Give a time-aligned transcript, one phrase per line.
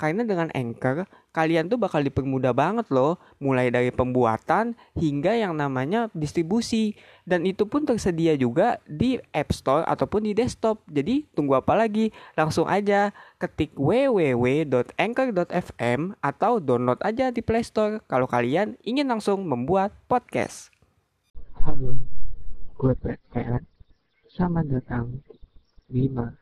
[0.00, 1.04] Karena dengan Anchor,
[1.36, 6.96] kalian tuh bakal dipermudah banget loh, mulai dari pembuatan hingga yang namanya distribusi.
[7.28, 10.80] Dan itu pun tersedia juga di App Store ataupun di desktop.
[10.88, 12.16] Jadi tunggu apa lagi?
[12.32, 19.92] Langsung aja ketik www.anchor.fm atau download aja di Play Store kalau kalian ingin langsung membuat
[20.08, 20.72] podcast.
[21.60, 22.00] Halo,
[22.80, 23.20] gue Brad.
[24.32, 25.20] Selamat datang
[25.92, 26.32] di Lima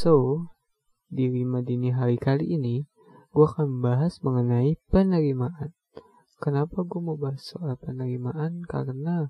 [0.00, 0.48] So,
[1.12, 2.88] di Lima Dini Hari kali ini,
[3.36, 5.76] gue akan membahas mengenai penerimaan.
[6.40, 8.64] Kenapa gue mau bahas soal penerimaan?
[8.64, 9.28] Karena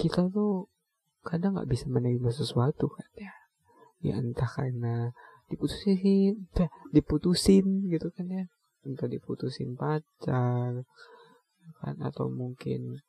[0.00, 0.72] kita tuh
[1.20, 3.36] kadang nggak bisa menerima sesuatu kan ya.
[4.00, 5.12] Ya entah karena
[5.52, 6.48] diputusin,
[6.88, 8.48] diputusin gitu kan ya.
[8.88, 10.80] Entah diputusin pacar,
[11.84, 13.04] kan atau mungkin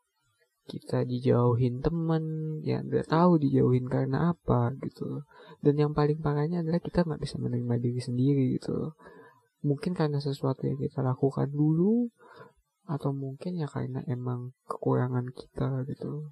[0.64, 2.24] kita dijauhin temen
[2.64, 5.28] ya nggak tahu dijauhin karena apa gitu
[5.60, 8.96] dan yang paling parahnya adalah kita nggak bisa menerima diri sendiri gitu
[9.64, 12.08] mungkin karena sesuatu yang kita lakukan dulu
[12.84, 16.32] atau mungkin ya karena emang kekurangan kita gitu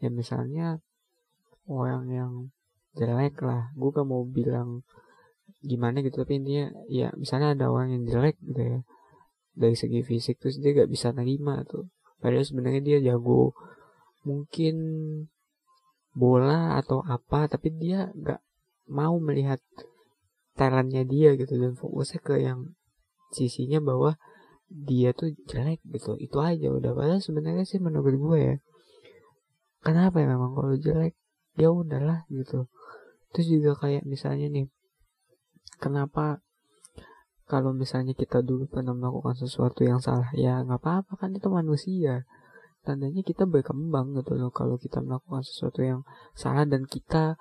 [0.00, 0.80] ya misalnya
[1.70, 2.32] orang yang
[2.98, 3.70] jelek lah.
[3.78, 4.82] Gue gak mau bilang
[5.60, 8.78] gimana gitu tapi intinya ya misalnya ada orang yang jelek gitu ya.
[9.54, 11.90] Dari segi fisik terus dia gak bisa nerima tuh
[12.20, 13.56] padahal sebenarnya dia jago
[14.24, 14.76] mungkin
[16.12, 18.42] bola atau apa tapi dia gak
[18.90, 19.62] mau melihat
[20.58, 22.74] talentnya dia gitu dan fokusnya ke yang
[23.32, 24.18] sisinya bahwa
[24.70, 26.14] dia tuh jelek gitu.
[26.18, 26.94] Itu aja udah.
[26.94, 28.54] Padahal sebenarnya sih menurut gue ya
[29.80, 31.14] kenapa ya memang kalau jelek
[31.58, 32.70] ya udahlah gitu.
[33.34, 34.66] Terus juga kayak misalnya nih
[35.78, 36.42] kenapa
[37.50, 42.22] kalau misalnya kita dulu pernah melakukan sesuatu yang salah ya nggak apa-apa kan itu manusia.
[42.86, 46.06] Tandanya kita berkembang gitu loh kalau kita melakukan sesuatu yang
[46.38, 47.34] salah dan kita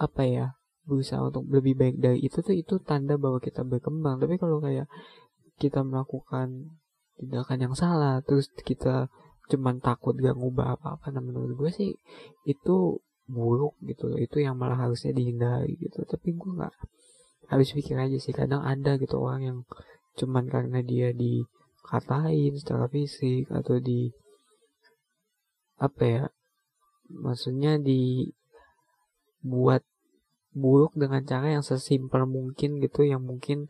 [0.00, 0.46] apa ya
[0.88, 4.16] berusaha untuk lebih baik dari itu tuh itu tanda bahwa kita berkembang.
[4.16, 4.88] Tapi kalau kayak
[5.60, 6.80] kita melakukan
[7.20, 9.12] tindakan yang salah terus kita
[9.52, 11.90] cuman takut gak ngubah apa-apa nah menurut gue sih
[12.48, 16.08] itu buruk gitu loh itu yang malah harusnya dihindari gitu.
[16.08, 16.74] Tapi gue nggak
[17.50, 19.58] habis pikir aja sih kadang ada gitu orang yang
[20.14, 24.14] cuman karena dia dikatain secara fisik atau di
[25.82, 26.30] apa ya
[27.10, 28.22] maksudnya dibuat
[30.54, 33.66] buruk dengan cara yang sesimpel mungkin gitu yang mungkin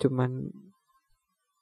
[0.00, 0.52] cuman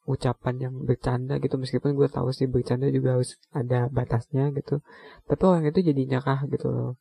[0.07, 1.59] ucapan yang bercanda gitu.
[1.59, 4.79] Meskipun gue tahu sih bercanda juga harus ada batasnya gitu
[5.27, 6.95] tapi orang itu jadi nyakah gitu loh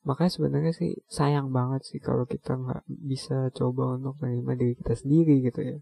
[0.00, 4.94] makanya sebenarnya sih sayang banget sih kalau kita nggak bisa coba untuk menerima diri kita
[4.96, 5.78] sendiri gitu ya.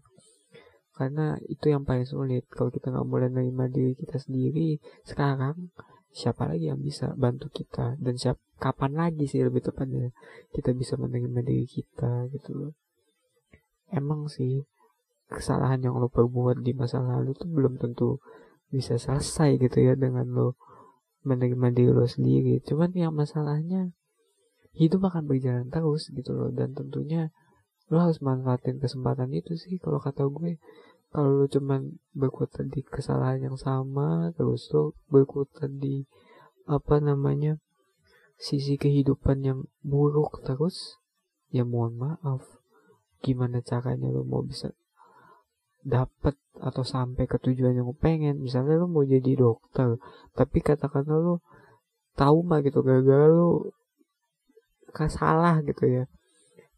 [0.99, 2.43] Karena itu yang paling sulit.
[2.51, 5.71] Kalau kita nggak boleh menerima diri kita sendiri sekarang
[6.11, 7.95] siapa lagi yang bisa bantu kita?
[7.95, 10.11] Dan siap kapan lagi sih lebih tepatnya
[10.51, 12.73] kita bisa menerima diri kita gitu loh?
[13.87, 14.67] Emang sih
[15.31, 18.19] kesalahan yang lo perbuat di masa lalu tuh belum tentu
[18.67, 20.59] bisa selesai gitu ya dengan lo
[21.23, 22.59] menerima diri lo sendiri.
[22.65, 23.95] Cuman yang masalahnya
[24.79, 26.49] hidup akan berjalan terus gitu loh.
[26.55, 27.35] Dan tentunya
[27.91, 29.75] lo harus manfaatin kesempatan itu sih.
[29.83, 30.55] Kalau kata gue
[31.09, 36.05] kalau lo cuman berkutat di kesalahan yang sama terus lo berkutat di
[36.69, 37.57] apa namanya
[38.37, 41.01] sisi kehidupan yang buruk terus
[41.51, 42.45] ya mohon maaf.
[43.19, 44.71] Gimana caranya lo mau bisa
[45.83, 48.39] dapat atau sampai ke tujuan yang lo pengen?
[48.39, 49.97] Misalnya lo mau jadi dokter
[50.37, 51.35] tapi katakanlah lo
[52.13, 53.73] tahu mah gitu gara-gara lo
[55.09, 56.03] salah gitu ya.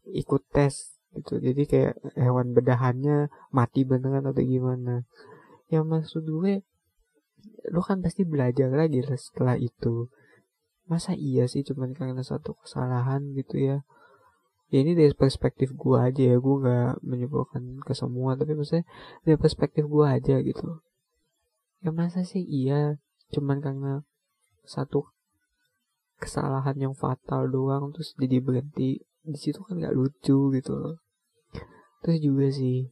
[0.08, 1.38] Ikut tes gitu.
[1.38, 5.04] Jadi kayak hewan bedahannya mati beneran atau gimana.
[5.68, 6.64] Ya maksud gue
[7.72, 10.08] lu kan pasti belajar lagi lah setelah itu.
[10.88, 13.78] Masa iya sih cuman karena satu kesalahan gitu ya?
[14.72, 16.36] Ya ini dari perspektif gue aja ya.
[16.40, 18.88] Gue gak menyimpulkan ke semua tapi maksudnya
[19.22, 20.80] dari perspektif gue aja gitu.
[21.82, 22.96] Ya masa sih iya
[23.32, 24.04] cuman karena
[24.62, 25.08] satu
[26.22, 29.02] kesalahan yang fatal doang terus jadi berhenti.
[29.26, 30.96] Di situ kan nggak lucu gitu loh.
[32.02, 32.86] Terus juga sih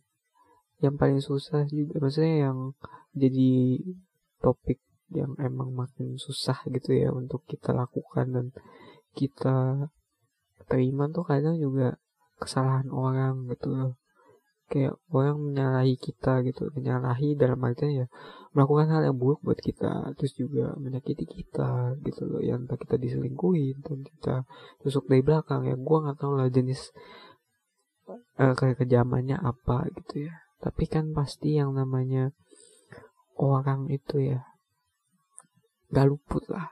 [0.82, 2.58] yang paling susah juga maksudnya yang
[3.14, 3.78] jadi
[4.40, 4.80] topik
[5.12, 8.46] yang emang makin susah gitu ya untuk kita lakukan dan
[9.12, 9.90] kita
[10.70, 11.98] terima tuh kadang juga
[12.40, 13.92] kesalahan orang gitu loh
[14.70, 18.06] kayak orang menyalahi kita gitu menyalahi dalam artinya ya
[18.54, 22.94] melakukan hal yang buruk buat kita terus juga menyakiti kita gitu loh yang entah kita
[22.94, 24.34] diselingkuhin dan kita
[24.86, 26.94] tusuk dari belakang ya gue nggak tahu lah jenis
[28.38, 30.34] uh, kayak kejamannya apa gitu ya.
[30.60, 32.36] Tapi kan pasti yang namanya
[33.40, 34.44] orang itu ya
[35.90, 36.68] gak luput lah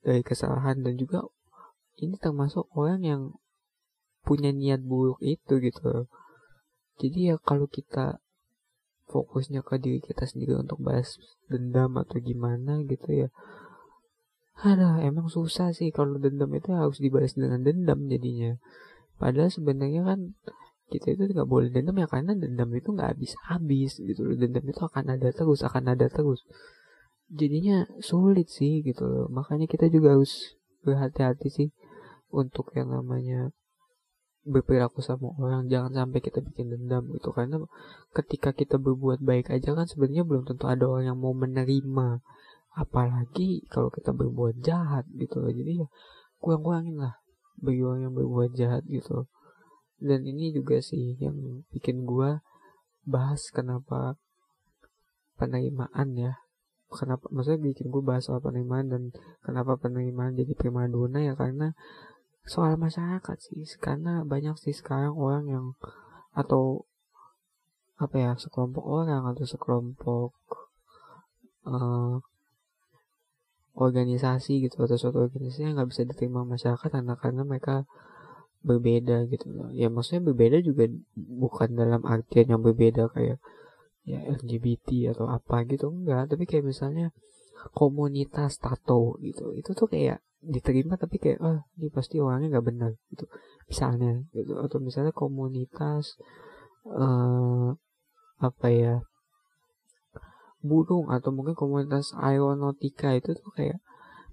[0.00, 1.26] dari kesalahan dan juga
[1.98, 3.22] ini termasuk orang yang
[4.22, 6.06] punya niat buruk itu gitu
[6.98, 8.18] jadi ya kalau kita
[9.08, 11.16] fokusnya ke diri kita sendiri untuk balas
[11.48, 13.28] dendam atau gimana gitu ya
[14.58, 18.58] ada emang susah sih kalau dendam itu harus dibalas dengan dendam jadinya.
[19.14, 20.34] Padahal sebenarnya kan
[20.90, 24.34] kita itu nggak boleh dendam ya karena dendam itu nggak habis habis gitu loh.
[24.34, 26.42] Dendam itu akan ada terus akan ada terus.
[27.30, 29.26] Jadinya sulit sih gitu loh.
[29.30, 31.68] Makanya kita juga harus berhati-hati sih
[32.34, 33.54] untuk yang namanya
[34.48, 37.30] berperilaku sama orang jangan sampai kita bikin dendam gitu.
[37.36, 37.60] Karena
[38.16, 42.24] ketika kita berbuat baik aja kan sebenarnya belum tentu ada orang yang mau menerima.
[42.74, 45.52] Apalagi kalau kita berbuat jahat gitu loh.
[45.52, 45.88] Jadi ya
[46.40, 47.20] kurang-kurangin lah
[47.58, 49.26] bagi orang yang berbuat jahat gitu
[49.98, 52.38] dan ini juga sih yang bikin gua
[53.02, 54.14] bahas kenapa
[55.34, 56.38] penerimaan ya.
[56.88, 59.02] Kenapa maksudnya bikin gue bahas soal penerimaan dan
[59.44, 61.36] kenapa penerimaan jadi primadona ya.
[61.36, 61.76] Karena
[62.48, 63.62] soal masyarakat sih.
[63.78, 65.66] Karena banyak sih sekarang orang yang
[66.32, 66.88] atau
[67.98, 70.30] apa ya sekelompok orang atau sekelompok
[71.66, 72.22] uh,
[73.78, 77.86] organisasi gitu atau suatu organisasi yang nggak bisa diterima masyarakat karena karena mereka
[78.62, 79.46] berbeda gitu.
[79.54, 83.38] Loh ya maksudnya berbeda juga bukan dalam artian yang berbeda kayak
[84.08, 86.30] ya LGBT atau apa gitu enggak.
[86.30, 87.14] Tapi kayak misalnya
[87.74, 89.54] komunitas tato gitu.
[89.54, 93.24] Itu tuh kayak diterima tapi kayak ah ini pasti orangnya nggak benar gitu.
[93.66, 94.58] Misalnya gitu.
[94.58, 96.18] Atau misalnya komunitas
[96.86, 97.74] uh,
[98.38, 98.94] apa ya
[100.58, 103.78] burung atau mungkin komunitas aeronautika itu tuh kayak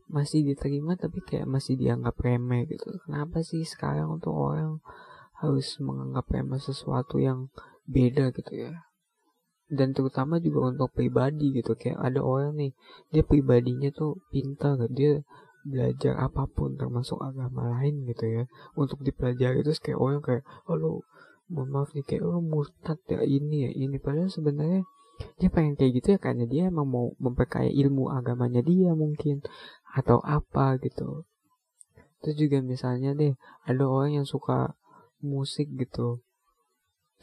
[0.06, 2.94] masih diterima tapi kayak masih dianggap remeh gitu.
[3.06, 4.82] Kenapa sih sekarang untuk orang
[5.42, 7.50] harus menganggap remeh sesuatu yang
[7.86, 8.74] beda gitu ya
[9.66, 12.72] dan terutama juga untuk pribadi gitu kayak ada orang nih
[13.10, 15.26] dia pribadinya tuh pintar dia
[15.66, 18.44] belajar apa pun termasuk agama lain gitu ya.
[18.78, 21.02] Untuk dipelajari terus kayak orang kayak oh
[21.50, 23.98] mohon maaf nih kayak lo murtad ya ini ya ini.
[23.98, 24.86] Padahal sebenarnya
[25.42, 29.42] dia pengen kayak gitu ya karena dia emang mau memperkaya ilmu agamanya dia mungkin
[29.98, 31.26] atau apa gitu.
[32.22, 33.34] Terus juga misalnya deh
[33.66, 34.78] ada orang yang suka
[35.26, 36.22] musik gitu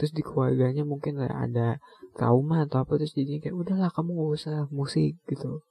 [0.02, 1.78] terus di keluarganya mungkin ada
[2.18, 5.62] trauma atau apa terus jadinya kayak udahlah kamu gak usah musik gitu.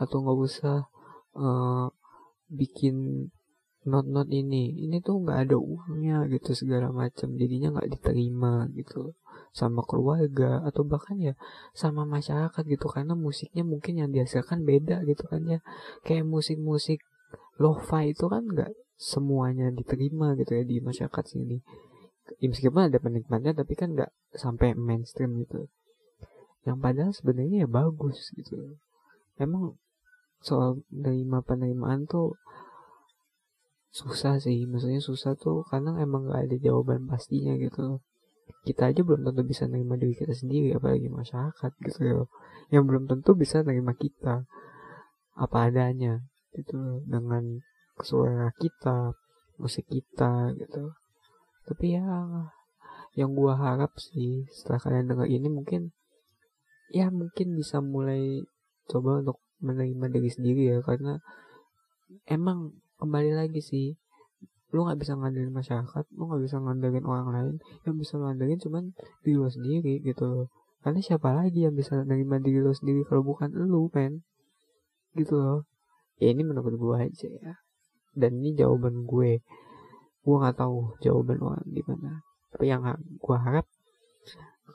[0.00, 0.88] Atau nggak usah
[1.36, 1.92] uh,
[2.48, 3.28] bikin
[3.84, 4.72] not-not ini.
[4.88, 9.12] Ini tuh nggak ada uangnya gitu segala macam jadinya nggak diterima gitu
[9.52, 11.36] sama keluarga atau bahkan ya
[11.76, 15.60] sama masyarakat gitu karena musiknya mungkin yang dihasilkan beda gitu kan ya.
[16.08, 17.04] Kayak musik-musik
[17.60, 21.60] lo-fi itu kan nggak semuanya diterima gitu ya di masyarakat sini
[22.36, 25.66] ya, meskipun ada penikmatnya tapi kan nggak sampai mainstream gitu.
[26.68, 28.76] Yang padahal sebenarnya ya bagus gitu.
[29.40, 29.80] Emang
[30.44, 32.36] soal nerima penerimaan tuh
[33.88, 34.68] susah sih.
[34.68, 38.04] Maksudnya susah tuh karena emang gak ada jawaban pastinya gitu.
[38.64, 42.00] Kita aja belum tentu bisa nerima diri kita sendiri apalagi masyarakat gitu.
[42.04, 42.16] Ya
[42.68, 44.44] yang belum tentu bisa nerima kita.
[45.38, 46.20] Apa adanya
[46.52, 47.00] gitu.
[47.08, 47.64] Dengan
[48.04, 49.16] suara kita
[49.58, 50.94] musik kita gitu
[51.68, 52.02] tapi ya
[53.12, 55.92] yang gua harap sih setelah kalian dengar ini mungkin
[56.88, 58.40] ya mungkin bisa mulai
[58.88, 60.78] coba untuk menerima diri sendiri ya.
[60.80, 61.20] Karena
[62.28, 63.94] emang kembali lagi sih
[64.68, 67.56] lu nggak bisa ngandelin masyarakat lu nggak bisa ngandelin orang lain.
[67.84, 68.84] Yang bisa ngandelin cuman
[69.22, 70.48] diri lu sendiri gitu.
[70.80, 74.24] Karena siapa lagi yang bisa menerima diri lu sendiri kalau bukan lu men?
[75.12, 75.68] Gitu loh.
[76.18, 77.54] Ya ini menurut gue aja ya.
[78.16, 79.44] Dan ini jawaban gue
[80.22, 82.22] gue nggak tahu jawaban orang gimana.
[82.52, 83.66] Tapi yang gue harap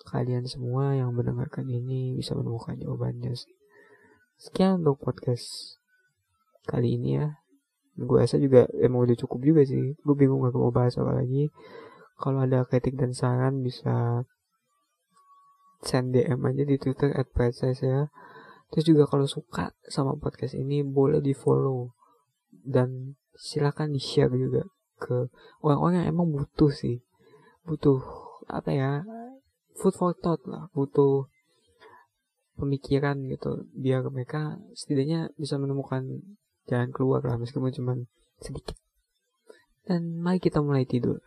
[0.10, 3.54] kalian semua yang mendengarkan ini bisa menemukan jawabannya sih.
[4.38, 5.78] Sekian untuk podcast
[6.66, 7.38] kali ini ya.
[7.94, 9.94] Gue rasa juga emang udah cukup juga sih.
[10.02, 11.54] Gue bingung gak mau bahas apa lagi.
[12.18, 14.26] Kalau ada kritik dan saran bisa
[15.84, 17.30] send DM aja di Twitter at
[17.62, 18.10] ya.
[18.74, 21.94] Terus juga kalau suka sama podcast ini boleh di follow.
[22.50, 24.66] Dan silakan di share juga
[25.00, 25.30] ke
[25.66, 27.02] orang-orang yang emang butuh sih.
[27.66, 28.00] Butuh
[28.52, 28.92] apa ya
[29.78, 30.70] food for thought lah.
[30.76, 31.28] Butuh
[32.54, 36.22] pemikiran gitu biar mereka setidaknya bisa menemukan
[36.70, 37.94] jalan keluar lah meskipun cuma
[38.40, 38.78] sedikit.
[39.84, 41.20] Dan mari kita mulai tidur